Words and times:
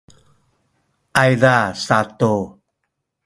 ayza 1.21 1.55
satu 1.85 2.31